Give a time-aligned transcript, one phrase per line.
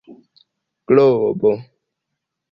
[0.87, 1.51] globo